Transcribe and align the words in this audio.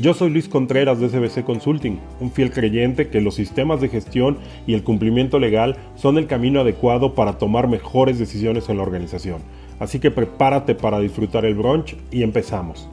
Yo 0.00 0.14
soy 0.14 0.30
Luis 0.30 0.48
Contreras 0.48 1.00
de 1.00 1.08
SBC 1.08 1.42
Consulting, 1.42 1.98
un 2.20 2.30
fiel 2.30 2.52
creyente 2.52 3.08
que 3.08 3.20
los 3.20 3.34
sistemas 3.34 3.80
de 3.80 3.88
gestión 3.88 4.38
y 4.64 4.74
el 4.74 4.84
cumplimiento 4.84 5.40
legal 5.40 5.76
son 5.96 6.18
el 6.18 6.28
camino 6.28 6.60
adecuado 6.60 7.16
para 7.16 7.36
tomar 7.36 7.66
mejores 7.66 8.16
decisiones 8.16 8.68
en 8.68 8.76
la 8.76 8.84
organización. 8.84 9.42
Así 9.80 9.98
que 9.98 10.12
prepárate 10.12 10.76
para 10.76 11.00
disfrutar 11.00 11.44
el 11.44 11.56
brunch 11.56 11.96
y 12.12 12.22
empezamos. 12.22 12.88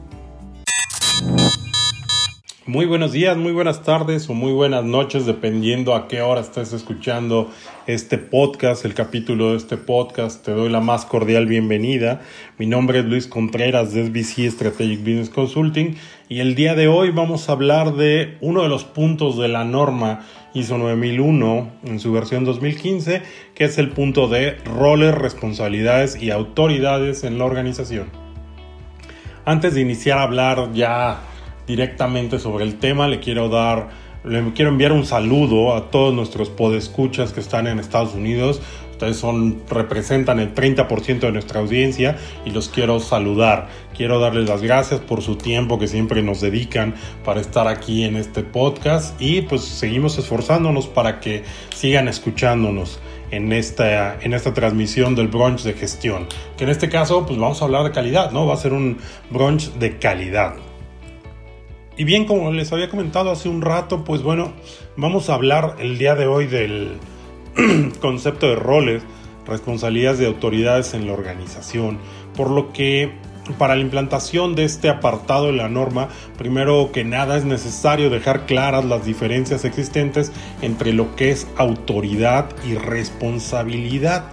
Muy 2.68 2.84
buenos 2.84 3.12
días, 3.12 3.36
muy 3.36 3.52
buenas 3.52 3.84
tardes 3.84 4.28
o 4.28 4.34
muy 4.34 4.50
buenas 4.50 4.82
noches, 4.82 5.24
dependiendo 5.24 5.94
a 5.94 6.08
qué 6.08 6.20
hora 6.20 6.40
estés 6.40 6.72
escuchando 6.72 7.48
este 7.86 8.18
podcast, 8.18 8.84
el 8.84 8.92
capítulo 8.92 9.52
de 9.52 9.58
este 9.58 9.76
podcast. 9.76 10.44
Te 10.44 10.50
doy 10.50 10.68
la 10.68 10.80
más 10.80 11.04
cordial 11.04 11.46
bienvenida. 11.46 12.22
Mi 12.58 12.66
nombre 12.66 12.98
es 12.98 13.04
Luis 13.04 13.28
Contreras 13.28 13.92
de 13.92 14.06
SBC 14.06 14.50
Strategic 14.50 14.98
Business 14.98 15.30
Consulting 15.30 15.94
y 16.28 16.40
el 16.40 16.54
día 16.54 16.74
de 16.74 16.88
hoy 16.88 17.10
vamos 17.10 17.48
a 17.48 17.52
hablar 17.52 17.94
de 17.94 18.36
uno 18.40 18.62
de 18.62 18.68
los 18.68 18.84
puntos 18.84 19.38
de 19.38 19.48
la 19.48 19.64
norma 19.64 20.20
ISO 20.54 20.78
9001 20.78 21.70
en 21.84 22.00
su 22.00 22.12
versión 22.12 22.44
2015, 22.44 23.22
que 23.54 23.64
es 23.64 23.78
el 23.78 23.90
punto 23.90 24.28
de 24.28 24.56
roles, 24.64 25.14
responsabilidades 25.14 26.20
y 26.20 26.30
autoridades 26.30 27.24
en 27.24 27.38
la 27.38 27.44
organización. 27.44 28.10
Antes 29.44 29.74
de 29.74 29.82
iniciar 29.82 30.18
a 30.18 30.22
hablar 30.22 30.72
ya 30.72 31.20
directamente 31.66 32.38
sobre 32.38 32.64
el 32.64 32.78
tema. 32.78 33.08
Le 33.08 33.20
quiero 33.20 33.48
dar, 33.48 33.88
le 34.24 34.52
quiero 34.52 34.70
enviar 34.70 34.92
un 34.92 35.04
saludo 35.04 35.74
a 35.74 35.90
todos 35.90 36.14
nuestros 36.14 36.48
podescuchas 36.48 37.32
que 37.32 37.40
están 37.40 37.66
en 37.66 37.78
Estados 37.78 38.14
Unidos. 38.14 38.62
Ustedes 38.96 39.18
son, 39.18 39.60
representan 39.68 40.40
el 40.40 40.54
30% 40.54 41.18
de 41.18 41.30
nuestra 41.30 41.60
audiencia 41.60 42.16
y 42.46 42.50
los 42.50 42.70
quiero 42.70 42.98
saludar. 42.98 43.68
Quiero 43.94 44.18
darles 44.18 44.48
las 44.48 44.62
gracias 44.62 45.00
por 45.00 45.20
su 45.20 45.36
tiempo 45.36 45.78
que 45.78 45.86
siempre 45.86 46.22
nos 46.22 46.40
dedican 46.40 46.94
para 47.22 47.42
estar 47.42 47.68
aquí 47.68 48.04
en 48.04 48.16
este 48.16 48.42
podcast 48.42 49.20
y 49.20 49.42
pues 49.42 49.60
seguimos 49.60 50.16
esforzándonos 50.16 50.86
para 50.86 51.20
que 51.20 51.44
sigan 51.74 52.08
escuchándonos 52.08 52.98
en 53.30 53.52
esta, 53.52 54.18
en 54.18 54.32
esta 54.32 54.54
transmisión 54.54 55.14
del 55.14 55.28
brunch 55.28 55.62
de 55.64 55.74
gestión. 55.74 56.26
Que 56.56 56.64
en 56.64 56.70
este 56.70 56.88
caso 56.88 57.26
pues 57.26 57.38
vamos 57.38 57.60
a 57.60 57.66
hablar 57.66 57.84
de 57.84 57.90
calidad, 57.90 58.30
¿no? 58.30 58.46
Va 58.46 58.54
a 58.54 58.56
ser 58.56 58.72
un 58.72 58.96
brunch 59.28 59.72
de 59.74 59.98
calidad. 59.98 60.54
Y 61.98 62.04
bien, 62.04 62.24
como 62.24 62.50
les 62.50 62.72
había 62.72 62.88
comentado 62.88 63.30
hace 63.30 63.50
un 63.50 63.60
rato, 63.60 64.04
pues 64.04 64.22
bueno, 64.22 64.54
vamos 64.96 65.28
a 65.28 65.34
hablar 65.34 65.76
el 65.80 65.98
día 65.98 66.14
de 66.14 66.26
hoy 66.26 66.46
del 66.46 66.98
concepto 68.00 68.48
de 68.48 68.56
roles, 68.56 69.02
responsabilidades 69.46 70.18
de 70.18 70.26
autoridades 70.26 70.94
en 70.94 71.06
la 71.06 71.12
organización, 71.12 71.98
por 72.36 72.50
lo 72.50 72.72
que 72.72 73.12
para 73.58 73.76
la 73.76 73.82
implantación 73.82 74.56
de 74.56 74.64
este 74.64 74.88
apartado 74.88 75.46
de 75.46 75.52
la 75.52 75.68
norma, 75.68 76.08
primero 76.36 76.90
que 76.92 77.04
nada 77.04 77.36
es 77.36 77.44
necesario 77.44 78.10
dejar 78.10 78.46
claras 78.46 78.84
las 78.84 79.04
diferencias 79.04 79.64
existentes 79.64 80.32
entre 80.62 80.92
lo 80.92 81.14
que 81.14 81.30
es 81.30 81.46
autoridad 81.56 82.48
y 82.68 82.74
responsabilidad, 82.74 84.26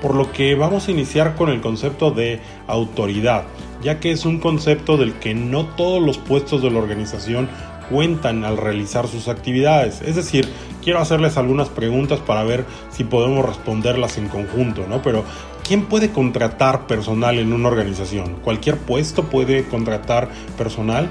por 0.00 0.14
lo 0.14 0.30
que 0.30 0.54
vamos 0.54 0.86
a 0.86 0.92
iniciar 0.92 1.34
con 1.34 1.48
el 1.48 1.60
concepto 1.60 2.12
de 2.12 2.40
autoridad 2.68 3.44
ya 3.82 4.00
que 4.00 4.12
es 4.12 4.24
un 4.24 4.38
concepto 4.38 4.96
del 4.96 5.14
que 5.14 5.34
no 5.34 5.66
todos 5.66 6.02
los 6.02 6.18
puestos 6.18 6.62
de 6.62 6.70
la 6.70 6.78
organización 6.78 7.48
cuentan 7.90 8.44
al 8.44 8.56
realizar 8.56 9.08
sus 9.08 9.28
actividades. 9.28 10.00
Es 10.02 10.16
decir, 10.16 10.48
quiero 10.82 11.00
hacerles 11.00 11.36
algunas 11.36 11.68
preguntas 11.68 12.18
para 12.20 12.44
ver 12.44 12.64
si 12.90 13.04
podemos 13.04 13.44
responderlas 13.44 14.18
en 14.18 14.28
conjunto, 14.28 14.86
¿no? 14.88 15.02
Pero, 15.02 15.24
¿quién 15.66 15.86
puede 15.86 16.10
contratar 16.10 16.86
personal 16.86 17.38
en 17.38 17.52
una 17.52 17.68
organización? 17.68 18.36
¿Cualquier 18.42 18.78
puesto 18.78 19.24
puede 19.24 19.64
contratar 19.64 20.28
personal? 20.56 21.08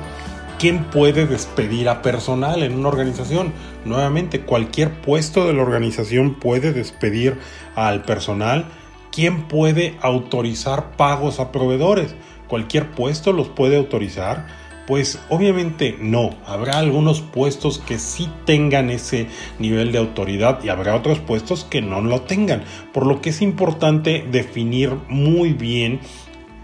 ¿Quién 0.59 0.83
puede 0.85 1.25
despedir 1.25 1.87
a 1.87 2.01
personal 2.01 2.63
en 2.63 2.73
una 2.73 2.89
organización? 2.89 3.53
Nuevamente, 3.85 4.41
cualquier 4.41 4.91
puesto 5.01 5.47
de 5.47 5.53
la 5.53 5.61
organización 5.61 6.35
puede 6.35 6.73
despedir 6.73 7.37
al 7.75 8.03
personal. 8.03 8.65
¿Quién 9.11 9.47
puede 9.47 9.97
autorizar 10.01 10.91
pagos 10.97 11.39
a 11.39 11.51
proveedores? 11.51 12.13
cualquier 12.49 12.91
puesto 12.91 13.31
los 13.31 13.47
puede 13.47 13.77
autorizar? 13.77 14.47
Pues 14.89 15.19
obviamente 15.29 15.95
no, 16.01 16.31
habrá 16.47 16.79
algunos 16.79 17.21
puestos 17.21 17.77
que 17.77 17.99
sí 17.99 18.27
tengan 18.45 18.89
ese 18.89 19.27
nivel 19.59 19.91
de 19.91 19.99
autoridad 19.99 20.63
y 20.63 20.69
habrá 20.69 20.95
otros 20.95 21.19
puestos 21.19 21.63
que 21.63 21.79
no 21.79 22.01
lo 22.01 22.21
tengan, 22.21 22.63
por 22.91 23.05
lo 23.05 23.21
que 23.21 23.29
es 23.29 23.43
importante 23.43 24.25
definir 24.31 24.95
muy 25.07 25.53
bien 25.53 25.99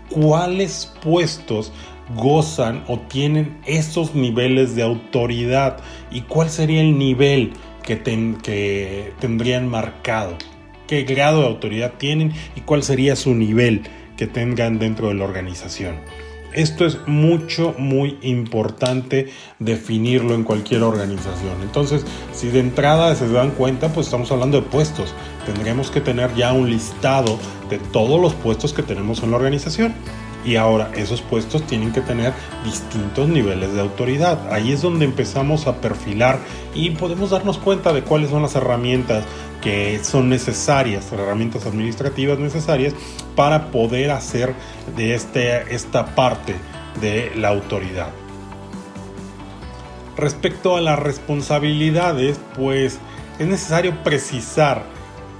cuáles 0.09 0.91
puestos 1.03 1.71
gozan 2.15 2.83
o 2.87 2.97
tienen 2.99 3.59
esos 3.67 4.15
niveles 4.15 4.75
de 4.75 4.81
autoridad 4.81 5.77
y 6.09 6.21
cuál 6.21 6.49
sería 6.49 6.81
el 6.81 6.97
nivel 6.97 7.53
que, 7.83 9.13
tendrían 9.19 9.67
marcado, 9.67 10.35
qué 10.87 11.03
grado 11.03 11.41
de 11.41 11.47
autoridad 11.47 11.93
tienen 11.99 12.33
y 12.55 12.61
cuál 12.61 12.81
sería 12.81 13.15
su 13.15 13.35
nivel 13.35 13.83
que 14.17 14.25
tengan 14.25 14.79
dentro 14.79 15.09
de 15.09 15.13
la 15.13 15.25
organización. 15.25 16.24
Esto 16.55 16.85
es 16.85 16.97
mucho, 17.05 17.75
muy 17.77 18.17
importante 18.21 19.29
definirlo 19.59 20.33
en 20.35 20.45
cualquier 20.45 20.83
organización. 20.83 21.61
Entonces, 21.61 22.05
si 22.33 22.47
de 22.47 22.61
entrada 22.61 23.13
se 23.15 23.27
dan 23.27 23.51
cuenta, 23.51 23.89
pues 23.89 24.07
estamos 24.07 24.31
hablando 24.31 24.61
de 24.61 24.67
puestos. 24.67 25.13
Tendremos 25.45 25.91
que 25.91 25.99
tener 25.99 26.33
ya 26.33 26.53
un 26.53 26.69
listado 26.69 27.37
de 27.69 27.77
todos 27.77 28.21
los 28.21 28.33
puestos 28.35 28.71
que 28.71 28.83
tenemos 28.83 29.21
en 29.21 29.31
la 29.31 29.37
organización. 29.37 29.93
Y 30.45 30.57
ahora 30.57 30.91
esos 30.95 31.21
puestos 31.21 31.63
tienen 31.65 31.91
que 31.91 32.01
tener 32.01 32.33
distintos 32.63 33.27
niveles 33.27 33.73
de 33.73 33.81
autoridad. 33.81 34.53
Ahí 34.53 34.71
es 34.71 34.81
donde 34.81 35.05
empezamos 35.05 35.65
a 35.65 35.81
perfilar 35.81 36.39
y 36.75 36.91
podemos 36.91 37.31
darnos 37.31 37.57
cuenta 37.57 37.93
de 37.93 38.03
cuáles 38.03 38.29
son 38.29 38.43
las 38.43 38.55
herramientas 38.55 39.25
que 39.61 39.99
son 40.03 40.29
necesarias, 40.29 41.11
herramientas 41.11 41.65
administrativas 41.65 42.37
necesarias 42.37 42.93
para 43.35 43.71
poder 43.71 44.11
hacer 44.11 44.53
de 44.95 45.15
este, 45.15 45.73
esta 45.73 46.13
parte 46.13 46.55
de 47.01 47.31
la 47.35 47.47
autoridad. 47.47 48.09
Respecto 50.15 50.77
a 50.77 50.81
las 50.81 50.99
responsabilidades, 50.99 52.39
pues 52.55 52.99
es 53.39 53.47
necesario 53.47 54.03
precisar 54.03 54.94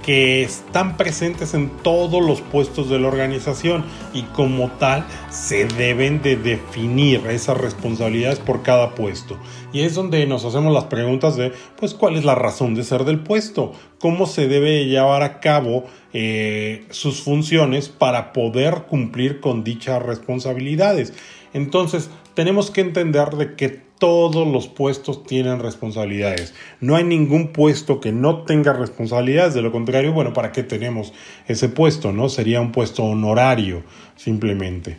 que 0.06 0.44
están 0.44 0.96
presentes 0.96 1.52
en 1.52 1.68
todos 1.68 2.24
los 2.24 2.40
puestos 2.40 2.88
de 2.88 3.00
la 3.00 3.08
organización 3.08 3.84
y 4.14 4.22
como 4.22 4.70
tal 4.70 5.04
se 5.30 5.64
deben 5.66 6.22
de 6.22 6.36
definir 6.36 7.26
esas 7.26 7.58
responsabilidades 7.58 8.38
por 8.38 8.62
cada 8.62 8.94
puesto. 8.94 9.36
Y 9.72 9.80
es 9.80 9.96
donde 9.96 10.24
nos 10.26 10.44
hacemos 10.44 10.72
las 10.72 10.84
preguntas 10.84 11.36
de, 11.36 11.52
pues, 11.76 11.92
¿cuál 11.92 12.14
es 12.14 12.24
la 12.24 12.36
razón 12.36 12.76
de 12.76 12.84
ser 12.84 13.04
del 13.04 13.18
puesto? 13.18 13.72
¿Cómo 13.98 14.26
se 14.26 14.46
debe 14.46 14.84
llevar 14.84 15.24
a 15.24 15.40
cabo 15.40 15.82
eh, 16.12 16.84
sus 16.90 17.20
funciones 17.22 17.88
para 17.88 18.32
poder 18.32 18.84
cumplir 18.88 19.40
con 19.40 19.64
dichas 19.64 20.00
responsabilidades? 20.00 21.14
Entonces, 21.52 22.10
tenemos 22.34 22.70
que 22.70 22.82
entender 22.82 23.30
de 23.30 23.56
que 23.56 23.85
todos 23.98 24.46
los 24.46 24.68
puestos 24.68 25.24
tienen 25.24 25.60
responsabilidades. 25.60 26.54
No 26.80 26.96
hay 26.96 27.04
ningún 27.04 27.48
puesto 27.48 28.00
que 28.00 28.12
no 28.12 28.42
tenga 28.42 28.72
responsabilidades. 28.72 29.54
De 29.54 29.62
lo 29.62 29.72
contrario, 29.72 30.12
bueno, 30.12 30.32
¿para 30.32 30.52
qué 30.52 30.62
tenemos 30.62 31.12
ese 31.48 31.68
puesto? 31.68 32.12
¿No? 32.12 32.28
Sería 32.28 32.60
un 32.60 32.72
puesto 32.72 33.04
honorario, 33.04 33.82
simplemente. 34.16 34.98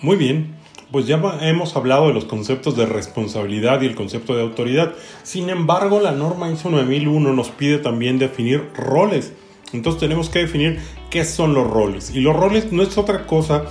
Muy 0.00 0.16
bien, 0.16 0.54
pues 0.92 1.06
ya 1.06 1.20
hemos 1.40 1.74
hablado 1.76 2.08
de 2.08 2.14
los 2.14 2.26
conceptos 2.26 2.76
de 2.76 2.86
responsabilidad 2.86 3.80
y 3.82 3.86
el 3.86 3.94
concepto 3.94 4.36
de 4.36 4.42
autoridad. 4.42 4.92
Sin 5.22 5.50
embargo, 5.50 5.98
la 5.98 6.12
norma 6.12 6.50
ISO 6.50 6.70
9001 6.70 7.32
nos 7.32 7.48
pide 7.48 7.78
también 7.78 8.18
definir 8.18 8.68
roles. 8.76 9.32
Entonces 9.72 10.00
tenemos 10.00 10.28
que 10.28 10.40
definir 10.40 10.78
qué 11.10 11.24
son 11.24 11.52
los 11.52 11.68
roles. 11.68 12.14
Y 12.14 12.20
los 12.20 12.36
roles 12.36 12.70
no 12.70 12.82
es 12.82 12.96
otra 12.96 13.26
cosa 13.26 13.64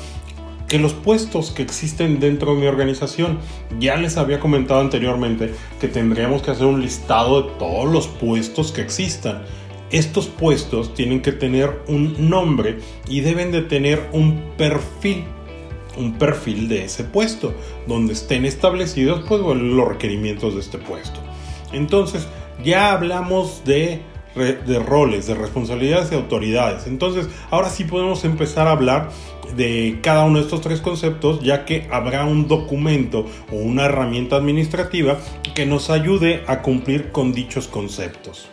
que 0.67 0.79
los 0.79 0.93
puestos 0.93 1.51
que 1.51 1.61
existen 1.61 2.19
dentro 2.19 2.53
de 2.53 2.61
mi 2.61 2.67
organización. 2.67 3.39
Ya 3.79 3.95
les 3.95 4.17
había 4.17 4.39
comentado 4.39 4.81
anteriormente 4.81 5.53
que 5.79 5.87
tendríamos 5.87 6.41
que 6.41 6.51
hacer 6.51 6.65
un 6.65 6.81
listado 6.81 7.41
de 7.41 7.51
todos 7.59 7.91
los 7.91 8.07
puestos 8.07 8.71
que 8.71 8.81
existan. 8.81 9.43
Estos 9.91 10.27
puestos 10.27 10.93
tienen 10.93 11.21
que 11.21 11.31
tener 11.31 11.81
un 11.87 12.29
nombre 12.29 12.79
y 13.07 13.21
deben 13.21 13.51
de 13.51 13.61
tener 13.61 14.09
un 14.11 14.41
perfil 14.57 15.23
un 15.95 16.17
perfil 16.17 16.67
de 16.69 16.85
ese 16.85 17.03
puesto 17.03 17.53
donde 17.85 18.13
estén 18.13 18.45
establecidos 18.45 19.23
pues, 19.27 19.41
los 19.41 19.87
requerimientos 19.87 20.55
de 20.55 20.61
este 20.61 20.79
puesto 20.79 21.19
entonces 21.71 22.27
ya 22.63 22.93
hablamos 22.93 23.63
de 23.63 24.01
de 24.35 24.79
roles, 24.79 25.27
de 25.27 25.35
responsabilidades 25.35 26.11
y 26.11 26.15
autoridades. 26.15 26.87
Entonces, 26.87 27.27
ahora 27.51 27.69
sí 27.69 27.83
podemos 27.83 28.25
empezar 28.25 28.67
a 28.67 28.71
hablar 28.71 29.09
de 29.55 29.99
cada 30.01 30.25
uno 30.25 30.39
de 30.39 30.45
estos 30.45 30.61
tres 30.61 30.81
conceptos, 30.81 31.41
ya 31.41 31.65
que 31.65 31.87
habrá 31.91 32.25
un 32.25 32.47
documento 32.47 33.25
o 33.51 33.55
una 33.55 33.85
herramienta 33.85 34.35
administrativa 34.35 35.19
que 35.53 35.65
nos 35.65 35.89
ayude 35.89 36.43
a 36.47 36.61
cumplir 36.61 37.11
con 37.11 37.33
dichos 37.33 37.67
conceptos. 37.67 38.49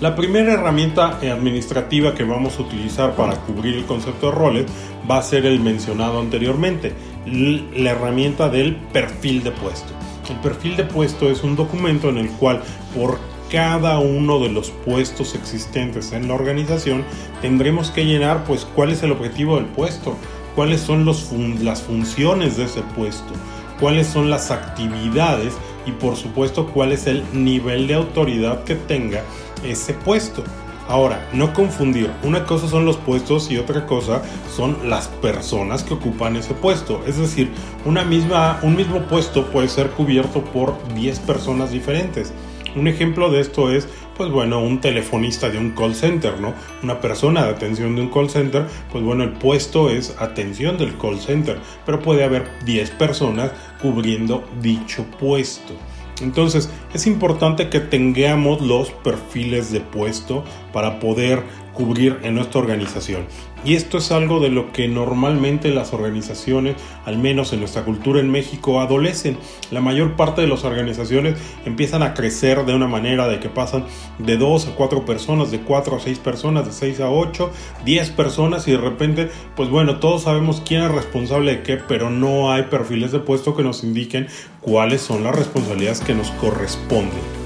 La 0.00 0.16
primera 0.16 0.54
herramienta 0.54 1.18
administrativa 1.18 2.12
que 2.12 2.24
vamos 2.24 2.58
a 2.58 2.62
utilizar 2.62 3.14
para 3.14 3.36
cubrir 3.36 3.76
el 3.76 3.84
concepto 3.84 4.30
de 4.30 4.32
roles 4.32 4.66
va 5.08 5.18
a 5.18 5.22
ser 5.22 5.46
el 5.46 5.60
mencionado 5.60 6.18
anteriormente, 6.18 6.92
la 7.24 7.90
herramienta 7.90 8.48
del 8.48 8.74
perfil 8.74 9.44
de 9.44 9.52
puesto. 9.52 9.92
El 10.28 10.36
perfil 10.38 10.74
de 10.76 10.84
puesto 10.84 11.30
es 11.30 11.44
un 11.44 11.54
documento 11.54 12.08
en 12.08 12.18
el 12.18 12.30
cual 12.30 12.62
por 12.96 13.18
cada 13.52 13.98
uno 13.98 14.38
de 14.38 14.48
los 14.48 14.70
puestos 14.70 15.34
existentes 15.34 16.12
en 16.12 16.26
la 16.26 16.32
organización 16.34 17.04
tendremos 17.42 17.90
que 17.90 18.06
llenar 18.06 18.44
pues 18.44 18.64
cuál 18.64 18.92
es 18.92 19.02
el 19.02 19.12
objetivo 19.12 19.56
del 19.56 19.66
puesto, 19.66 20.16
cuáles 20.56 20.80
son 20.80 21.04
las 21.04 21.82
funciones 21.82 22.56
de 22.56 22.64
ese 22.64 22.80
puesto, 22.96 23.34
cuáles 23.78 24.06
son 24.06 24.30
las 24.30 24.50
actividades 24.50 25.52
y 25.84 25.92
por 25.92 26.16
supuesto 26.16 26.66
cuál 26.68 26.92
es 26.92 27.06
el 27.06 27.22
nivel 27.34 27.88
de 27.88 27.94
autoridad 27.94 28.64
que 28.64 28.74
tenga 28.74 29.22
ese 29.62 29.92
puesto. 29.92 30.42
Ahora, 30.88 31.28
no 31.34 31.52
confundir, 31.52 32.10
una 32.22 32.44
cosa 32.44 32.68
son 32.68 32.86
los 32.86 32.96
puestos 32.96 33.50
y 33.50 33.58
otra 33.58 33.84
cosa 33.86 34.22
son 34.56 34.88
las 34.88 35.08
personas 35.08 35.82
que 35.82 35.92
ocupan 35.92 36.36
ese 36.36 36.54
puesto. 36.54 37.02
Es 37.06 37.18
decir, 37.18 37.52
una 37.84 38.02
misma, 38.02 38.58
un 38.62 38.76
mismo 38.76 39.00
puesto 39.02 39.44
puede 39.46 39.68
ser 39.68 39.90
cubierto 39.90 40.42
por 40.42 40.74
10 40.94 41.20
personas 41.20 41.70
diferentes. 41.70 42.32
Un 42.74 42.88
ejemplo 42.88 43.30
de 43.30 43.40
esto 43.40 43.70
es, 43.70 43.86
pues 44.16 44.30
bueno, 44.30 44.60
un 44.60 44.80
telefonista 44.80 45.50
de 45.50 45.58
un 45.58 45.72
call 45.72 45.94
center, 45.94 46.40
¿no? 46.40 46.54
Una 46.82 47.00
persona 47.00 47.44
de 47.44 47.50
atención 47.50 47.94
de 47.96 48.02
un 48.02 48.08
call 48.08 48.30
center, 48.30 48.66
pues 48.90 49.04
bueno, 49.04 49.24
el 49.24 49.32
puesto 49.32 49.90
es 49.90 50.16
atención 50.18 50.78
del 50.78 50.96
call 50.96 51.20
center, 51.20 51.58
pero 51.84 52.00
puede 52.00 52.24
haber 52.24 52.48
10 52.64 52.90
personas 52.92 53.52
cubriendo 53.80 54.44
dicho 54.62 55.04
puesto. 55.18 55.74
Entonces 56.22 56.70
es 56.94 57.06
importante 57.06 57.68
que 57.68 57.80
tengamos 57.80 58.60
los 58.60 58.90
perfiles 58.90 59.72
de 59.72 59.80
puesto 59.80 60.44
para 60.72 60.98
poder 61.00 61.42
cubrir 61.72 62.18
en 62.22 62.34
nuestra 62.34 62.60
organización. 62.60 63.26
Y 63.64 63.74
esto 63.74 63.98
es 63.98 64.10
algo 64.10 64.40
de 64.40 64.48
lo 64.48 64.72
que 64.72 64.88
normalmente 64.88 65.70
las 65.70 65.92
organizaciones, 65.92 66.74
al 67.04 67.18
menos 67.18 67.52
en 67.52 67.60
nuestra 67.60 67.84
cultura 67.84 68.18
en 68.18 68.30
México, 68.30 68.80
adolecen. 68.80 69.38
La 69.70 69.80
mayor 69.80 70.16
parte 70.16 70.40
de 70.40 70.48
las 70.48 70.64
organizaciones 70.64 71.38
empiezan 71.64 72.02
a 72.02 72.12
crecer 72.12 72.64
de 72.64 72.74
una 72.74 72.88
manera 72.88 73.28
de 73.28 73.38
que 73.38 73.48
pasan 73.48 73.84
de 74.18 74.36
2 74.36 74.68
a 74.68 74.74
4 74.74 75.04
personas, 75.04 75.52
de 75.52 75.60
4 75.60 75.96
a 75.96 76.00
6 76.00 76.18
personas, 76.18 76.66
de 76.66 76.72
6 76.72 77.00
a 77.00 77.10
8, 77.10 77.52
10 77.84 78.10
personas 78.10 78.66
y 78.66 78.72
de 78.72 78.78
repente, 78.78 79.30
pues 79.54 79.68
bueno, 79.68 80.00
todos 80.00 80.22
sabemos 80.22 80.62
quién 80.66 80.82
es 80.82 80.90
responsable 80.90 81.52
de 81.52 81.62
qué, 81.62 81.76
pero 81.76 82.10
no 82.10 82.50
hay 82.50 82.64
perfiles 82.64 83.12
de 83.12 83.20
puesto 83.20 83.54
que 83.54 83.62
nos 83.62 83.84
indiquen 83.84 84.26
cuáles 84.60 85.02
son 85.02 85.22
las 85.22 85.36
responsabilidades 85.36 86.00
que 86.00 86.14
nos 86.14 86.30
corresponden. 86.32 87.41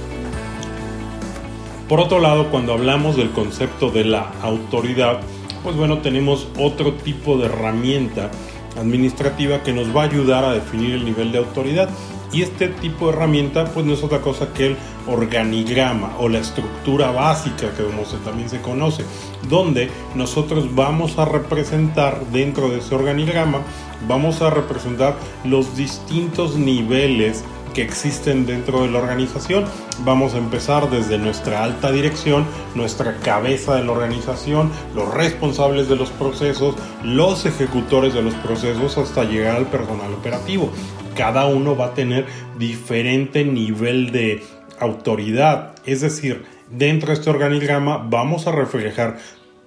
Por 1.89 2.01
otro 2.01 2.19
lado, 2.19 2.51
cuando 2.51 2.73
hablamos 2.73 3.17
del 3.17 3.31
concepto 3.31 3.91
de 3.91 4.05
la 4.05 4.33
autoridad, 4.43 5.21
pues 5.63 5.77
bueno, 5.77 5.99
tenemos 5.99 6.49
otro 6.59 6.95
tipo 6.95 7.39
de 7.39 7.47
herramienta 7.47 8.31
administrativa 8.77 9.63
que 9.63 9.73
nos 9.73 9.95
va 9.97 10.03
a 10.03 10.07
ayudar 10.07 10.45
a 10.45 10.53
definir 10.53 10.95
el 10.95 11.05
nivel 11.05 11.31
de 11.31 11.39
autoridad. 11.39 11.89
Y 12.33 12.43
este 12.43 12.67
tipo 12.69 13.07
de 13.07 13.13
herramienta 13.13 13.67
pues 13.67 13.87
no 13.87 13.95
es 13.95 14.03
otra 14.03 14.21
cosa 14.21 14.53
que 14.53 14.67
el 14.67 14.77
organigrama 15.07 16.17
o 16.19 16.29
la 16.29 16.39
estructura 16.39 17.13
básica 17.13 17.71
que 17.71 17.85
también 18.25 18.51
se 18.51 18.61
conoce, 18.61 19.05
donde 19.49 19.89
nosotros 20.17 20.75
vamos 20.75 21.19
a 21.19 21.25
representar 21.25 22.27
dentro 22.33 22.69
de 22.69 22.79
ese 22.79 22.97
organigrama, 22.97 23.61
vamos 24.09 24.43
a 24.43 24.51
representar 24.51 25.17
los 25.45 25.77
distintos 25.77 26.57
niveles 26.57 27.45
que 27.77 27.83
existen 27.83 28.47
dentro 28.47 28.81
de 28.81 28.91
la 28.91 29.01
organización. 29.01 29.67
Vamos 29.99 30.33
a 30.33 30.39
empezar 30.39 30.89
desde 30.89 31.19
nuestra 31.19 31.63
alta 31.63 31.93
dirección, 31.93 32.47
nuestra 32.75 33.19
cabeza 33.19 33.75
de 33.75 33.85
la 33.85 33.93
organización, 33.93 34.71
los 34.95 35.13
responsables 35.13 35.87
de 35.87 35.97
los 35.97 36.09
procesos, 36.09 36.75
los 37.05 37.45
ejecutores 37.45 38.15
de 38.15 38.23
los 38.23 38.33
procesos 38.37 38.97
hasta 38.97 39.25
llegar 39.25 39.57
al 39.57 39.67
personal 39.67 40.11
operativo. 40.15 40.71
Cada 41.15 41.47
uno 41.49 41.77
va 41.77 41.89
a 41.89 41.95
tener 41.95 42.25
diferente 42.59 43.45
nivel 43.45 44.11
de 44.11 44.43
autoridad, 44.81 45.75
es 45.85 46.01
decir, 46.01 46.47
dentro 46.71 47.09
de 47.09 47.15
este 47.15 47.29
organigrama 47.29 47.99
vamos 47.99 48.47
a 48.47 48.53
reflejar 48.53 49.19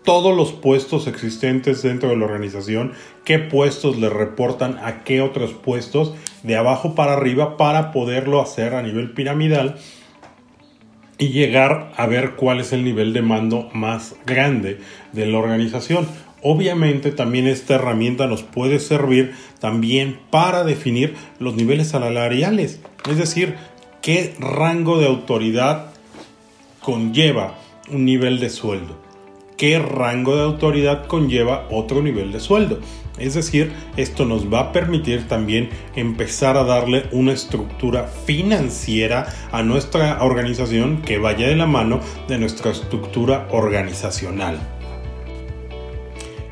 todos 0.03 0.35
los 0.35 0.51
puestos 0.53 1.05
existentes 1.05 1.83
dentro 1.83 2.09
de 2.09 2.17
la 2.17 2.25
organización, 2.25 2.93
qué 3.23 3.37
puestos 3.37 3.97
le 3.97 4.09
reportan 4.09 4.79
a 4.79 5.03
qué 5.03 5.21
otros 5.21 5.51
puestos, 5.53 6.15
de 6.43 6.55
abajo 6.55 6.95
para 6.95 7.13
arriba, 7.13 7.57
para 7.57 7.91
poderlo 7.91 8.41
hacer 8.41 8.73
a 8.73 8.81
nivel 8.81 9.11
piramidal 9.11 9.77
y 11.17 11.29
llegar 11.29 11.91
a 11.97 12.05
ver 12.05 12.31
cuál 12.35 12.61
es 12.61 12.71
el 12.71 12.83
nivel 12.83 13.13
de 13.13 13.21
mando 13.21 13.69
más 13.73 14.15
grande 14.25 14.79
de 15.11 15.25
la 15.25 15.37
organización. 15.37 16.07
Obviamente 16.41 17.11
también 17.11 17.47
esta 17.47 17.75
herramienta 17.75 18.27
nos 18.27 18.43
puede 18.43 18.79
servir 18.79 19.33
también 19.59 20.19
para 20.29 20.63
definir 20.63 21.15
los 21.39 21.55
niveles 21.55 21.89
salariales, 21.89 22.79
es 23.09 23.17
decir, 23.17 23.55
qué 24.01 24.33
rango 24.39 24.97
de 24.97 25.07
autoridad 25.07 25.87
conlleva 26.79 27.55
un 27.91 28.05
nivel 28.05 28.39
de 28.39 28.49
sueldo 28.49 29.08
qué 29.59 29.77
rango 29.77 30.37
de 30.37 30.43
autoridad 30.43 31.05
conlleva 31.05 31.67
otro 31.69 32.01
nivel 32.01 32.31
de 32.31 32.39
sueldo. 32.39 32.79
Es 33.19 33.33
decir, 33.33 33.73
esto 33.97 34.23
nos 34.23 34.51
va 34.51 34.61
a 34.61 34.71
permitir 34.71 35.27
también 35.27 35.69
empezar 35.97 36.55
a 36.55 36.63
darle 36.63 37.03
una 37.11 37.33
estructura 37.33 38.05
financiera 38.05 39.27
a 39.51 39.61
nuestra 39.61 40.23
organización 40.23 41.01
que 41.01 41.17
vaya 41.17 41.47
de 41.49 41.57
la 41.57 41.65
mano 41.65 41.99
de 42.29 42.39
nuestra 42.39 42.71
estructura 42.71 43.49
organizacional. 43.51 44.78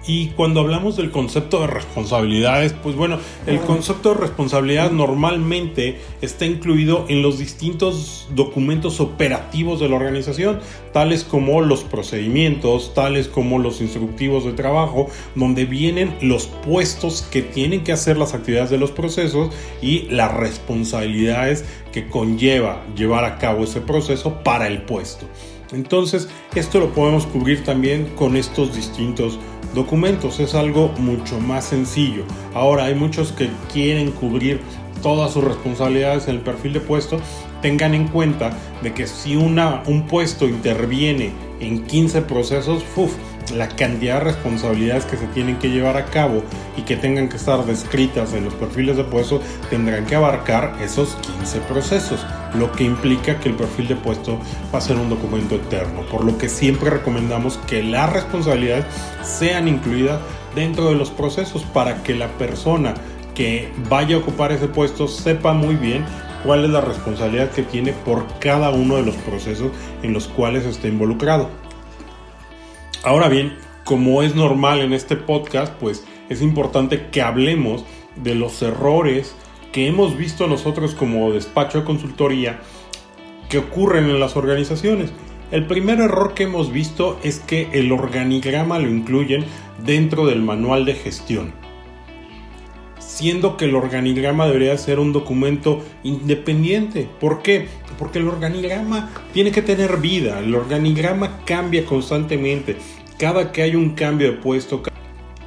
Y 0.07 0.27
cuando 0.27 0.62
hablamos 0.62 0.95
del 0.95 1.12
concepto 1.12 1.59
de 1.59 1.68
responsabilidades, 1.68 2.71
pues 2.71 2.95
bueno, 2.95 3.19
el 3.45 3.59
concepto 3.59 4.13
de 4.13 4.21
responsabilidad 4.21 4.89
normalmente 4.89 6.00
está 6.21 6.45
incluido 6.45 7.06
en 7.09 7.21
los 7.21 7.38
distintos 7.38 8.30
documentos 8.33 9.01
operativos 9.01 9.81
de 9.81 9.89
la 9.89 9.98
organización, 9.98 10.62
tales 10.94 11.25
como 11.25 11.59
los 11.59 11.83
procedimientos, 11.83 12.94
tales 12.94 13.27
como 13.27 13.59
los 13.59 13.81
instructivos 13.81 14.45
de 14.45 14.54
trabajo, 14.54 15.09
donde 15.35 15.66
vienen 15.66 16.16
los 16.21 16.47
puestos 16.47 17.23
que 17.30 17.42
tienen 17.42 17.83
que 17.83 17.92
hacer 17.92 18.18
las 18.18 18.33
actividades 18.33 18.69
de 18.69 18.78
los 18.78 18.92
procesos 18.92 19.54
y 19.81 20.04
las 20.04 20.33
responsabilidades 20.33 21.66
que 21.92 22.07
conlleva 22.07 22.81
llevar 22.95 23.26
a 23.26 23.37
cabo 23.37 23.66
ese 23.66 23.81
proceso 23.81 24.42
para 24.42 24.68
el 24.68 24.83
puesto. 24.83 25.28
Entonces, 25.71 26.30
esto 26.56 26.80
lo 26.80 26.94
podemos 26.94 27.26
cubrir 27.26 27.64
también 27.64 28.06
con 28.16 28.36
estos 28.36 28.76
distintos 28.76 29.40
documentos. 29.74 30.40
Es 30.40 30.56
algo 30.56 30.90
mucho 30.97 31.40
más 31.40 31.66
sencillo. 31.66 32.24
Ahora, 32.54 32.86
hay 32.86 32.95
muchos 32.95 33.31
que 33.31 33.50
quieren 33.71 34.12
cubrir 34.12 34.62
todas 35.02 35.33
sus 35.33 35.44
responsabilidades 35.44 36.28
en 36.28 36.36
el 36.36 36.42
perfil 36.42 36.74
de 36.74 36.80
puesto. 36.80 37.19
Tengan 37.62 37.94
en 37.94 38.07
cuenta 38.07 38.52
de 38.81 38.94
que 38.94 39.07
si 39.07 39.36
un 39.36 40.07
puesto 40.07 40.47
interviene 40.47 41.31
en 41.59 41.83
15 41.83 42.21
procesos, 42.24 42.83
uf, 42.95 43.14
la 43.56 43.68
cantidad 43.69 44.19
de 44.19 44.25
responsabilidades 44.25 45.06
que 45.06 45.18
se 45.18 45.27
tienen 45.27 45.57
que 45.57 45.69
llevar 45.69 45.97
a 45.97 46.06
cabo 46.06 46.44
y 46.75 46.81
que 46.81 46.95
tengan 46.95 47.30
que 47.30 47.37
estar 47.37 47.66
descritas 47.66 48.33
en 48.33 48.45
los 48.45 48.54
perfiles 48.54 48.97
de 48.97 49.04
puesto 49.04 49.42
tendrán 49.69 50.06
que 50.06 50.16
abarcar 50.16 50.75
esos 50.81 51.16
15 51.37 51.59
procesos, 51.61 52.25
lo 52.56 52.71
que 52.71 52.83
implica 52.83 53.39
que 53.39 53.49
el 53.49 53.56
perfil 53.56 53.87
de 53.87 53.95
puesto 53.95 54.39
va 54.73 54.80
a 54.80 54.81
ser 54.81 54.97
un 54.97 55.09
documento 55.09 55.56
eterno, 55.56 56.01
por 56.11 56.23
lo 56.23 56.37
que 56.37 56.49
siempre 56.49 56.89
recomendamos 56.89 57.57
que 57.68 57.83
las 57.83 58.11
responsabilidades 58.11 58.85
sean 59.23 59.68
incluidas 59.68 60.19
dentro 60.56 60.89
de 60.89 60.95
los 60.95 61.11
procesos 61.11 61.63
para 61.63 62.04
que 62.04 62.16
la 62.16 62.27
persona 62.30 62.94
que 63.35 63.71
vaya 63.87 64.16
a 64.16 64.19
ocupar 64.19 64.51
ese 64.51 64.68
puesto 64.68 65.07
sepa 65.07 65.54
muy 65.54 65.75
bien 65.75 66.04
cuál 66.44 66.66
es 66.66 66.71
la 66.71 66.81
responsabilidad 66.81 67.51
que 67.51 67.61
tiene 67.61 67.94
por 67.94 68.25
cada 68.39 68.71
uno 68.71 68.95
de 68.95 69.04
los 69.04 69.16
procesos 69.16 69.71
en 70.01 70.13
los 70.13 70.27
cuales 70.27 70.66
está 70.66 70.87
involucrado. 70.87 71.67
Ahora 73.07 73.30
bien, 73.30 73.54
como 73.85 74.21
es 74.21 74.35
normal 74.35 74.81
en 74.81 74.92
este 74.92 75.16
podcast, 75.16 75.73
pues 75.80 76.04
es 76.28 76.42
importante 76.42 77.07
que 77.09 77.21
hablemos 77.21 77.85
de 78.18 78.35
los 78.35 78.61
errores 78.61 79.33
que 79.71 79.87
hemos 79.87 80.18
visto 80.18 80.45
nosotros 80.45 80.94
como 80.94 81.31
despacho 81.31 81.80
de 81.80 81.85
consultoría 81.85 82.59
que 83.47 83.59
ocurren 83.59 84.09
en 84.09 84.19
las 84.19 84.35
organizaciones. 84.35 85.14
El 85.52 85.68
primer 85.68 86.02
error 86.02 86.33
que 86.33 86.44
hemos 86.44 86.73
visto 86.73 87.18
es 87.23 87.40
que 87.40 87.69
el 87.71 87.94
organigrama 87.94 88.78
lo 88.78 88.90
incluyen 88.90 89.45
dentro 89.85 90.26
del 90.26 90.42
manual 90.42 90.83
de 90.83 90.95
gestión. 90.95 91.54
Siendo 93.18 93.57
que 93.57 93.66
el 93.66 93.74
organigrama 93.74 94.45
debería 94.45 94.78
ser 94.78 95.00
un 95.00 95.12
documento 95.12 95.83
independiente. 96.04 97.09
¿Por 97.19 97.42
qué? 97.42 97.68
Porque 97.97 98.19
el 98.19 98.28
organigrama 98.28 99.09
tiene 99.33 99.50
que 99.52 99.64
tener 99.64 99.97
vida, 99.97 100.38
el 100.38 100.54
organigrama 100.54 101.40
cambia 101.44 101.83
constantemente. 101.83 102.78
Cada 103.18 103.52
que 103.52 103.64
hay 103.64 103.76
un 103.76 103.95
cambio 103.95 104.30
de 104.30 104.38
puesto, 104.38 104.83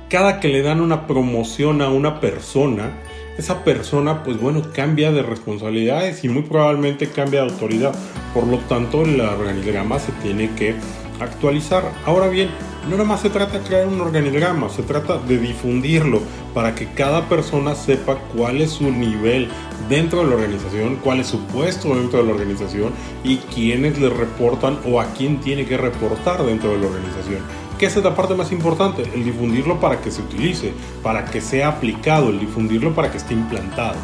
cada 0.09 0.41
que 0.41 0.49
le 0.49 0.63
dan 0.63 0.81
una 0.81 1.07
promoción 1.07 1.81
a 1.81 1.91
una 1.91 2.19
persona, 2.19 2.91
esa 3.39 3.63
persona, 3.63 4.25
pues 4.25 4.41
bueno, 4.41 4.63
cambia 4.75 5.13
de 5.13 5.23
responsabilidades 5.23 6.25
y 6.25 6.29
muy 6.29 6.43
probablemente 6.43 7.07
cambia 7.07 7.45
de 7.45 7.53
autoridad. 7.53 7.95
Por 8.35 8.49
lo 8.49 8.59
tanto, 8.59 9.03
el 9.03 9.21
organigrama 9.21 10.01
se 10.01 10.11
tiene 10.25 10.51
que 10.57 10.75
actualizar. 11.21 11.85
Ahora 12.05 12.27
bien, 12.27 12.51
no 12.89 12.97
nada 12.97 13.05
más 13.05 13.21
se 13.21 13.31
trata 13.31 13.59
de 13.59 13.65
crear 13.65 13.87
un 13.87 14.01
organigrama, 14.01 14.69
se 14.71 14.83
trata 14.83 15.19
de 15.19 15.39
difundirlo 15.39 16.21
para 16.55 16.75
que 16.75 16.87
cada 16.87 17.29
persona 17.29 17.75
sepa 17.75 18.17
cuál 18.37 18.61
es 18.61 18.71
su 18.73 18.91
nivel 18.91 19.49
dentro 19.89 20.21
de 20.21 20.29
la 20.29 20.35
organización, 20.35 20.97
cuál 20.97 21.21
es 21.21 21.29
su 21.29 21.41
puesto 21.47 21.95
dentro 21.95 22.21
de 22.21 22.27
la 22.27 22.33
organización 22.33 22.93
y 23.25 23.37
quiénes 23.39 23.99
le 23.99 24.11
reportan 24.11 24.79
o 24.87 25.01
a 25.01 25.07
quién 25.13 25.41
tiene 25.41 25.65
que 25.67 25.77
reportar 25.77 26.45
dentro 26.45 26.71
de 26.71 26.79
la 26.79 26.87
organización. 26.87 27.41
Que 27.79 27.87
esa 27.87 27.99
es 28.01 28.05
la 28.05 28.15
parte 28.15 28.35
más 28.35 28.53
importante, 28.53 29.03
el 29.15 29.25
difundirlo 29.25 29.81
para 29.81 30.01
que 30.01 30.11
se 30.11 30.23
utilice, 30.23 30.73
para 31.03 31.25
que 31.25 31.41
sea 31.41 31.69
aplicado, 31.69 32.29
el 32.29 32.39
difundirlo 32.39 32.95
para 32.95 33.11
que 33.11 33.19
esté 33.19 33.35
implantado. 33.35 33.97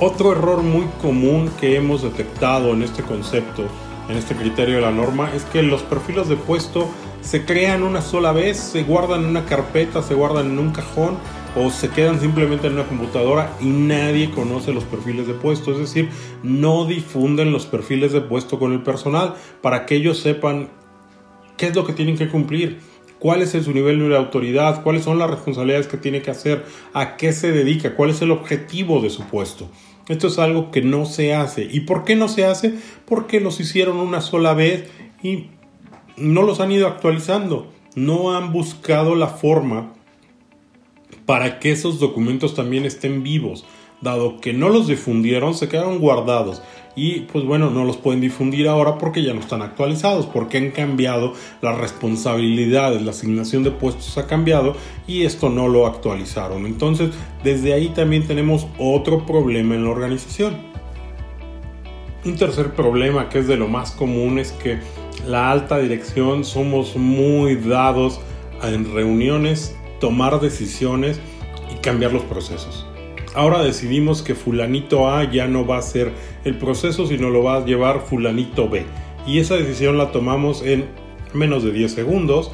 Otro 0.00 0.32
error 0.32 0.62
muy 0.62 0.86
común 1.02 1.50
que 1.60 1.76
hemos 1.76 2.02
detectado 2.02 2.72
en 2.72 2.82
este 2.82 3.02
concepto 3.02 3.64
en 4.08 4.16
este 4.16 4.34
criterio 4.34 4.76
de 4.76 4.80
la 4.80 4.90
norma 4.90 5.30
es 5.34 5.44
que 5.44 5.62
los 5.62 5.82
perfiles 5.82 6.28
de 6.28 6.36
puesto 6.36 6.88
se 7.20 7.44
crean 7.44 7.82
una 7.82 8.00
sola 8.00 8.32
vez, 8.32 8.58
se 8.58 8.82
guardan 8.82 9.24
en 9.24 9.26
una 9.26 9.44
carpeta, 9.44 10.02
se 10.02 10.14
guardan 10.14 10.46
en 10.46 10.58
un 10.58 10.70
cajón 10.70 11.16
o 11.56 11.70
se 11.70 11.88
quedan 11.88 12.20
simplemente 12.20 12.66
en 12.66 12.74
una 12.74 12.86
computadora 12.86 13.52
y 13.60 13.66
nadie 13.66 14.30
conoce 14.30 14.72
los 14.72 14.84
perfiles 14.84 15.26
de 15.26 15.34
puesto. 15.34 15.72
Es 15.72 15.78
decir, 15.78 16.08
no 16.42 16.84
difunden 16.84 17.52
los 17.52 17.66
perfiles 17.66 18.12
de 18.12 18.20
puesto 18.20 18.58
con 18.58 18.72
el 18.72 18.82
personal 18.82 19.34
para 19.60 19.86
que 19.86 19.96
ellos 19.96 20.18
sepan 20.18 20.68
qué 21.56 21.66
es 21.66 21.76
lo 21.76 21.84
que 21.84 21.92
tienen 21.92 22.16
que 22.16 22.28
cumplir, 22.28 22.78
cuál 23.18 23.42
es 23.42 23.50
su 23.50 23.72
nivel 23.72 24.08
de 24.08 24.16
autoridad, 24.16 24.82
cuáles 24.82 25.04
son 25.04 25.18
las 25.18 25.28
responsabilidades 25.28 25.88
que 25.88 25.96
tiene 25.96 26.22
que 26.22 26.30
hacer, 26.30 26.64
a 26.92 27.16
qué 27.16 27.32
se 27.32 27.52
dedica, 27.52 27.94
cuál 27.94 28.10
es 28.10 28.22
el 28.22 28.30
objetivo 28.30 29.00
de 29.00 29.10
su 29.10 29.24
puesto. 29.24 29.68
Esto 30.08 30.28
es 30.28 30.38
algo 30.38 30.70
que 30.70 30.80
no 30.80 31.04
se 31.04 31.34
hace. 31.34 31.68
¿Y 31.70 31.80
por 31.80 32.04
qué 32.04 32.16
no 32.16 32.28
se 32.28 32.46
hace? 32.46 32.74
Porque 33.04 33.40
los 33.40 33.60
hicieron 33.60 33.98
una 33.98 34.22
sola 34.22 34.54
vez 34.54 34.88
y 35.22 35.48
no 36.20 36.42
los 36.42 36.60
han 36.60 36.72
ido 36.72 36.86
actualizando. 36.86 37.68
No 37.94 38.36
han 38.36 38.52
buscado 38.52 39.14
la 39.14 39.28
forma 39.28 39.92
para 41.26 41.58
que 41.58 41.72
esos 41.72 41.98
documentos 41.98 42.54
también 42.54 42.84
estén 42.84 43.22
vivos. 43.22 43.64
Dado 44.00 44.40
que 44.40 44.52
no 44.52 44.68
los 44.68 44.86
difundieron, 44.86 45.54
se 45.54 45.68
quedaron 45.68 45.98
guardados 45.98 46.62
y 46.98 47.20
pues 47.20 47.44
bueno, 47.44 47.70
no 47.70 47.84
los 47.84 47.96
pueden 47.96 48.20
difundir 48.20 48.66
ahora 48.66 48.98
porque 48.98 49.22
ya 49.22 49.32
no 49.32 49.38
están 49.38 49.62
actualizados, 49.62 50.26
porque 50.26 50.58
han 50.58 50.72
cambiado 50.72 51.32
las 51.62 51.78
responsabilidades, 51.78 53.02
la 53.02 53.12
asignación 53.12 53.62
de 53.62 53.70
puestos 53.70 54.18
ha 54.18 54.26
cambiado 54.26 54.74
y 55.06 55.22
esto 55.22 55.48
no 55.48 55.68
lo 55.68 55.86
actualizaron. 55.86 56.66
Entonces, 56.66 57.10
desde 57.44 57.72
ahí 57.72 57.90
también 57.90 58.26
tenemos 58.26 58.66
otro 58.78 59.24
problema 59.26 59.76
en 59.76 59.84
la 59.84 59.90
organización. 59.90 60.56
Un 62.24 62.36
tercer 62.36 62.74
problema 62.74 63.28
que 63.28 63.38
es 63.38 63.46
de 63.46 63.56
lo 63.56 63.68
más 63.68 63.92
común 63.92 64.40
es 64.40 64.50
que 64.50 64.78
la 65.26 65.50
alta 65.50 65.78
dirección 65.78 66.44
somos 66.44 66.96
muy 66.96 67.56
dados 67.56 68.20
en 68.62 68.92
reuniones, 68.92 69.76
tomar 70.00 70.40
decisiones 70.40 71.20
y 71.74 71.78
cambiar 71.80 72.12
los 72.12 72.22
procesos 72.22 72.88
ahora 73.38 73.62
decidimos 73.62 74.22
que 74.22 74.34
fulanito 74.34 75.08
A 75.08 75.30
ya 75.30 75.46
no 75.46 75.64
va 75.64 75.78
a 75.78 75.82
ser 75.82 76.12
el 76.44 76.58
proceso, 76.58 77.06
sino 77.06 77.30
lo 77.30 77.44
va 77.44 77.56
a 77.56 77.64
llevar 77.64 78.00
fulanito 78.00 78.68
B. 78.68 78.84
Y 79.26 79.38
esa 79.38 79.54
decisión 79.54 79.96
la 79.96 80.10
tomamos 80.10 80.62
en 80.62 80.86
menos 81.34 81.62
de 81.62 81.72
10 81.72 81.92
segundos 81.92 82.50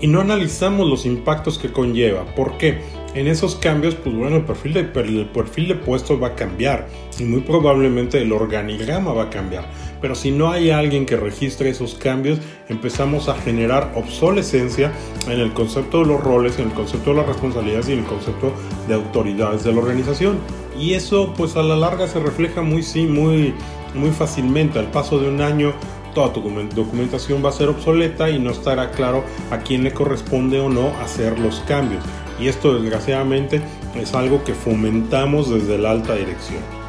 y 0.00 0.08
no 0.08 0.20
analizamos 0.20 0.88
los 0.88 1.06
impactos 1.06 1.58
que 1.58 1.70
conlleva. 1.70 2.24
¿Por 2.34 2.58
qué? 2.58 2.80
En 3.14 3.28
esos 3.28 3.54
cambios, 3.54 3.94
pues 3.94 4.16
bueno, 4.16 4.36
el 4.36 4.44
perfil 4.44 4.72
de, 4.72 4.80
el 4.80 5.26
perfil 5.26 5.68
de 5.68 5.74
puestos 5.76 6.20
va 6.20 6.28
a 6.28 6.34
cambiar 6.34 6.88
y 7.20 7.22
muy 7.22 7.42
probablemente 7.42 8.20
el 8.20 8.32
organigrama 8.32 9.12
va 9.12 9.24
a 9.24 9.30
cambiar. 9.30 9.66
Pero 10.02 10.16
si 10.16 10.32
no 10.32 10.50
hay 10.50 10.70
alguien 10.70 11.06
que 11.06 11.16
registre 11.16 11.70
esos 11.70 11.94
cambios, 11.94 12.40
empezamos 12.68 13.28
a 13.28 13.34
generar 13.34 13.92
obsolescencia 13.94 14.92
en 15.28 15.38
el 15.38 15.54
concepto 15.54 16.00
de 16.00 16.06
los 16.06 16.20
roles, 16.20 16.58
en 16.58 16.66
el 16.66 16.74
concepto 16.74 17.10
de 17.10 17.16
las 17.18 17.26
responsabilidades 17.26 17.88
y 17.88 17.92
en 17.92 18.00
el 18.00 18.04
concepto 18.04 18.52
de 18.88 18.94
autoridades 18.94 19.62
de 19.62 19.72
la 19.72 19.78
organización. 19.78 20.38
Y 20.78 20.94
eso 20.94 21.32
pues 21.34 21.56
a 21.56 21.62
la 21.62 21.76
larga 21.76 22.08
se 22.08 22.18
refleja 22.18 22.62
muy, 22.62 22.82
sí, 22.82 23.06
muy, 23.06 23.54
muy 23.94 24.10
fácilmente. 24.10 24.80
Al 24.80 24.90
paso 24.90 25.20
de 25.20 25.28
un 25.28 25.40
año 25.40 25.72
toda 26.14 26.32
tu 26.32 26.42
documentación 26.74 27.42
va 27.44 27.50
a 27.50 27.52
ser 27.52 27.68
obsoleta 27.68 28.28
y 28.28 28.38
no 28.38 28.50
estará 28.50 28.90
claro 28.90 29.24
a 29.50 29.58
quién 29.58 29.84
le 29.84 29.92
corresponde 29.92 30.60
o 30.60 30.68
no 30.68 30.88
hacer 31.00 31.38
los 31.38 31.60
cambios. 31.60 32.04
Y 32.40 32.48
esto 32.48 32.74
desgraciadamente 32.74 33.62
es 33.94 34.14
algo 34.14 34.42
que 34.42 34.54
fomentamos 34.54 35.48
desde 35.48 35.78
la 35.78 35.92
alta 35.92 36.14
dirección. 36.14 36.81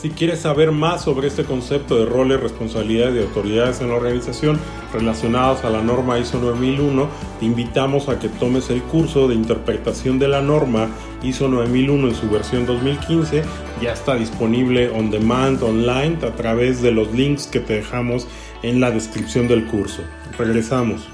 Si 0.00 0.10
quieres 0.10 0.42
saber 0.42 0.70
más 0.70 1.02
sobre 1.02 1.26
este 1.26 1.42
concepto 1.42 1.98
de 1.98 2.06
roles, 2.06 2.38
responsabilidades 2.38 3.16
y 3.16 3.26
autoridades 3.26 3.80
en 3.80 3.88
la 3.88 3.96
organización 3.96 4.56
relacionados 4.92 5.64
a 5.64 5.70
la 5.70 5.82
norma 5.82 6.20
ISO 6.20 6.38
9001, 6.38 7.08
te 7.40 7.46
invitamos 7.46 8.08
a 8.08 8.20
que 8.20 8.28
tomes 8.28 8.70
el 8.70 8.80
curso 8.80 9.26
de 9.26 9.34
interpretación 9.34 10.20
de 10.20 10.28
la 10.28 10.40
norma 10.40 10.88
ISO 11.24 11.48
9001 11.48 12.10
en 12.10 12.14
su 12.14 12.30
versión 12.30 12.64
2015. 12.64 13.42
Ya 13.82 13.92
está 13.92 14.14
disponible 14.14 14.88
on 14.90 15.10
demand, 15.10 15.60
online, 15.64 16.18
a 16.22 16.30
través 16.36 16.80
de 16.80 16.92
los 16.92 17.12
links 17.12 17.48
que 17.48 17.58
te 17.58 17.72
dejamos 17.72 18.28
en 18.62 18.78
la 18.78 18.92
descripción 18.92 19.48
del 19.48 19.66
curso. 19.66 20.02
Regresamos. 20.38 21.08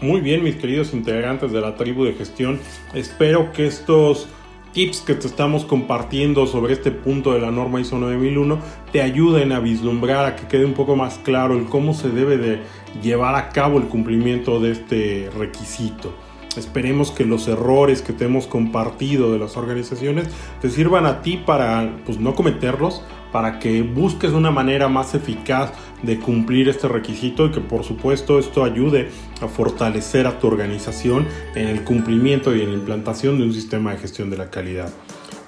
Muy 0.00 0.22
bien, 0.22 0.42
mis 0.42 0.56
queridos 0.56 0.94
integrantes 0.94 1.52
de 1.52 1.60
la 1.60 1.74
tribu 1.74 2.06
de 2.06 2.14
gestión, 2.14 2.60
espero 2.94 3.52
que 3.52 3.66
estos 3.66 4.26
tips 4.72 5.00
que 5.00 5.14
te 5.14 5.26
estamos 5.26 5.64
compartiendo 5.64 6.46
sobre 6.46 6.74
este 6.74 6.90
punto 6.90 7.32
de 7.32 7.40
la 7.40 7.50
norma 7.50 7.80
ISO 7.80 7.98
9001 7.98 8.58
te 8.92 9.02
ayuden 9.02 9.52
a 9.52 9.60
vislumbrar, 9.60 10.26
a 10.26 10.36
que 10.36 10.46
quede 10.46 10.64
un 10.64 10.74
poco 10.74 10.96
más 10.96 11.18
claro 11.18 11.56
el 11.56 11.66
cómo 11.66 11.94
se 11.94 12.10
debe 12.10 12.36
de 12.36 12.60
llevar 13.02 13.34
a 13.34 13.50
cabo 13.50 13.78
el 13.78 13.84
cumplimiento 13.84 14.60
de 14.60 14.72
este 14.72 15.30
requisito. 15.36 16.14
Esperemos 16.56 17.10
que 17.10 17.24
los 17.24 17.46
errores 17.46 18.02
que 18.02 18.12
te 18.12 18.24
hemos 18.24 18.46
compartido 18.46 19.32
de 19.32 19.38
las 19.38 19.56
organizaciones 19.56 20.28
te 20.60 20.70
sirvan 20.70 21.06
a 21.06 21.22
ti 21.22 21.36
para 21.36 21.96
pues, 22.04 22.18
no 22.18 22.34
cometerlos, 22.34 23.02
para 23.32 23.58
que 23.58 23.82
busques 23.82 24.32
una 24.32 24.50
manera 24.50 24.88
más 24.88 25.14
eficaz 25.14 25.72
de 26.02 26.18
cumplir 26.18 26.68
este 26.68 26.88
requisito 26.88 27.46
y 27.46 27.50
que 27.50 27.60
por 27.60 27.84
supuesto 27.84 28.38
esto 28.38 28.64
ayude 28.64 29.10
a 29.40 29.48
fortalecer 29.48 30.26
a 30.26 30.38
tu 30.38 30.46
organización 30.46 31.26
en 31.54 31.68
el 31.68 31.84
cumplimiento 31.84 32.54
y 32.54 32.62
en 32.62 32.70
la 32.70 32.74
implantación 32.74 33.38
de 33.38 33.44
un 33.44 33.52
sistema 33.52 33.92
de 33.92 33.98
gestión 33.98 34.30
de 34.30 34.38
la 34.38 34.50
calidad. 34.50 34.90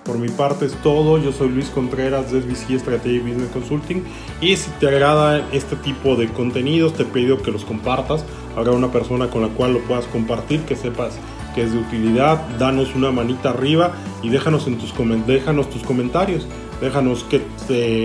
Por 0.04 0.18
mi 0.18 0.28
parte 0.28 0.64
es 0.64 0.72
todo, 0.82 1.18
yo 1.18 1.30
soy 1.30 1.50
Luis 1.50 1.68
Contreras 1.68 2.32
de 2.32 2.40
SBC 2.40 2.80
Strategy 2.80 3.18
Business 3.18 3.50
Consulting 3.52 4.02
y 4.40 4.56
si 4.56 4.70
te 4.80 4.88
agrada 4.88 5.46
este 5.52 5.76
tipo 5.76 6.16
de 6.16 6.28
contenidos 6.28 6.94
te 6.94 7.04
pido 7.04 7.42
que 7.42 7.52
los 7.52 7.64
compartas, 7.64 8.24
habrá 8.56 8.72
una 8.72 8.90
persona 8.90 9.28
con 9.28 9.42
la 9.42 9.48
cual 9.48 9.74
lo 9.74 9.80
puedas 9.80 10.06
compartir, 10.06 10.62
que 10.62 10.74
sepas 10.74 11.18
que 11.54 11.62
es 11.62 11.72
de 11.72 11.78
utilidad, 11.78 12.40
danos 12.58 12.94
una 12.94 13.10
manita 13.10 13.50
arriba 13.50 13.92
y 14.22 14.30
déjanos, 14.30 14.66
en 14.66 14.78
tus, 14.78 14.94
déjanos 15.26 15.68
tus 15.68 15.82
comentarios 15.82 16.46
déjanos, 16.80 17.24
que 17.24 17.40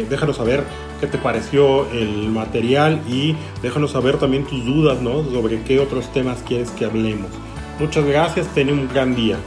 déjanos 0.10 0.38
saber 0.38 0.64
qué 1.00 1.08
te 1.08 1.18
pareció 1.18 1.90
el 1.92 2.30
material 2.30 3.02
y 3.08 3.36
déjanos 3.62 3.92
saber 3.92 4.18
también 4.18 4.46
tus 4.46 4.66
dudas 4.66 5.02
¿no? 5.02 5.24
sobre 5.24 5.62
qué 5.64 5.80
otros 5.80 6.12
temas 6.14 6.44
quieres 6.48 6.72
que 6.72 6.86
hablemos. 6.86 7.28
Muchas 7.80 8.06
gracias, 8.06 8.48
ten 8.54 8.70
un 8.70 8.88
gran 8.88 9.16
día. 9.16 9.38